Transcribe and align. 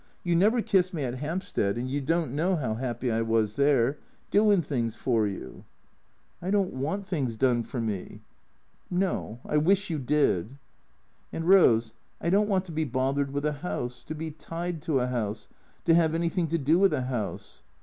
"You 0.23 0.35
never 0.35 0.63
kissed 0.63 0.95
me 0.95 1.03
at 1.03 1.19
Hampstead, 1.19 1.77
and 1.77 1.87
you 1.87 2.01
don't 2.01 2.31
know 2.35 2.55
how 2.55 2.73
happy 2.73 3.11
I 3.11 3.21
was 3.21 3.55
there, 3.55 3.99
Doin' 4.31 4.63
things 4.63 4.95
for 4.95 5.27
you."" 5.27 5.63
1 6.39 6.49
don't 6.51 6.73
want 6.73 7.05
things 7.05 7.37
done 7.37 7.61
for 7.61 7.79
me."" 7.79 8.21
No. 9.05 9.41
I 9.45 9.57
wish 9.57 9.91
you 9.91 9.99
did."" 9.99 10.57
And, 11.31 11.47
Rose, 11.47 11.93
I 12.19 12.31
don't 12.31 12.49
want 12.49 12.65
to 12.65 12.71
be 12.71 12.83
bothered 12.83 13.29
with 13.29 13.45
a 13.45 13.53
house; 13.61 14.03
to 14.05 14.15
be 14.15 14.31
tied 14.31 14.81
to 14.87 15.01
a 15.01 15.05
house; 15.05 15.49
to 15.85 15.93
have 15.93 16.15
anything 16.15 16.47
to 16.47 16.57
do 16.57 16.79
with 16.79 16.93
a 16.93 17.03
house." 17.03 17.61